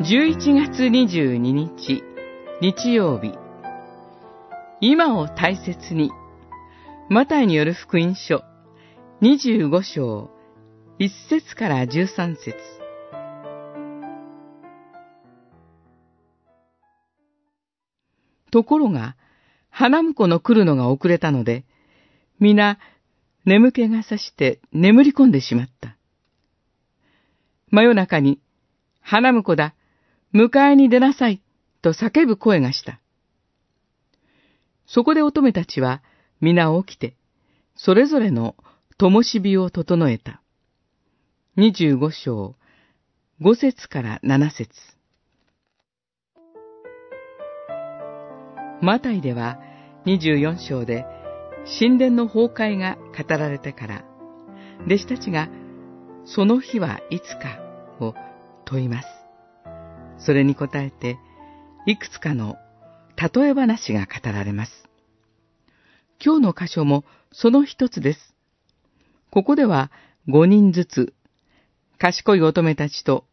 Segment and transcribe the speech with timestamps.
[0.00, 2.02] 11月22日、
[2.60, 3.32] 日曜日。
[4.80, 6.10] 今を大切に。
[7.08, 8.42] マタイによる福音書、
[9.22, 10.30] 25章、
[10.98, 12.56] 1節から13節
[18.50, 19.16] ところが、
[19.70, 21.64] 花婿の来るのが遅れたので、
[22.40, 22.80] 皆、
[23.44, 25.96] 眠気がさして眠り込んでしまった。
[27.70, 28.40] 真夜中に、
[29.00, 29.76] 花婿だ、
[30.34, 31.40] 迎えに出なさい、
[31.80, 33.00] と叫ぶ声がした。
[34.86, 36.02] そこで乙女たちは
[36.40, 37.14] 皆起きて、
[37.76, 38.56] それぞれの
[38.98, 40.42] 灯火を整えた。
[41.56, 42.56] 二十五章、
[43.40, 44.72] 五節から七節
[48.82, 49.60] マタイでは
[50.04, 51.06] 二十四章で
[51.78, 54.04] 神殿の崩壊が語られてから、
[54.86, 55.48] 弟子たちが
[56.24, 57.60] その日はいつか
[58.00, 58.14] を
[58.64, 59.08] 問います。
[60.24, 61.18] それに答えて、
[61.86, 62.56] いくつかの
[63.16, 64.72] 例え話が語られます。
[66.24, 68.34] 今日の箇所もその一つです。
[69.30, 69.90] ここでは
[70.28, 71.14] 五人ずつ、
[71.98, 73.24] 賢い乙女たちと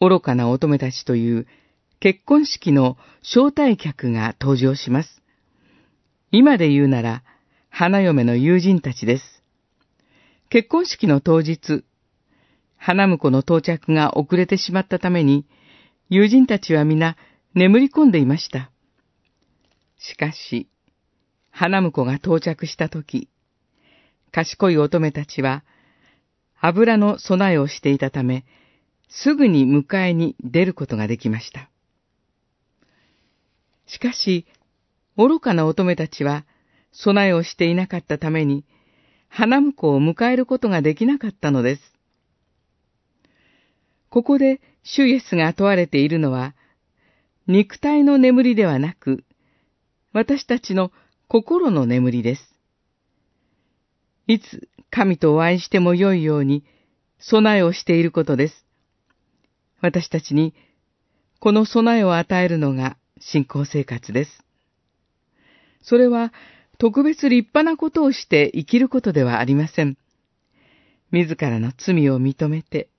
[0.00, 1.46] 愚かな乙女たちという
[1.98, 5.22] 結婚式の招待客が登場します。
[6.30, 7.22] 今で言うなら、
[7.68, 9.42] 花嫁の友人たちです。
[10.48, 11.84] 結婚式の当日、
[12.76, 15.44] 花婿の到着が遅れてしまったために、
[16.12, 17.16] 友人たちは皆
[17.54, 18.72] 眠り込んでいました。
[19.96, 20.68] しかし、
[21.52, 23.28] 花婿が到着したとき、
[24.32, 25.62] 賢い乙女たちは、
[26.60, 28.44] 油の備えをしていたため、
[29.08, 31.70] すぐに迎えに出ることができました。
[33.86, 34.46] しかし、
[35.16, 36.44] 愚かな乙女たちは、
[36.90, 38.64] 備えをしていなかったために、
[39.28, 41.89] 花婿を迎えることができなかったのです。
[44.10, 46.54] ここで主イエスが問われているのは、
[47.46, 49.24] 肉体の眠りではなく、
[50.12, 50.92] 私たちの
[51.28, 52.54] 心の眠りです。
[54.26, 56.64] いつ神とお会いしてもよいように
[57.18, 58.64] 備えをしていることです。
[59.80, 60.54] 私たちに
[61.38, 64.44] この備えを与えるのが信仰生活です。
[65.82, 66.32] それは
[66.78, 69.96] 特別立派なことをして生きることではありません。
[71.12, 72.89] 自らの罪を認めて、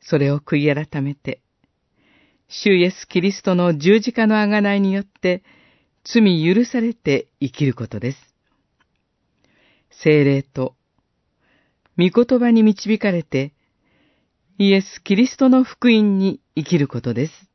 [0.00, 1.40] それを悔い改めて、
[2.48, 5.42] 主イエス・キリストの十字架のあがないによって、
[6.04, 8.18] 罪許されて生きることです。
[10.02, 10.74] 精霊と、
[11.98, 13.52] 御言葉に導かれて、
[14.58, 17.49] イエス・キリストの福音に生きることです。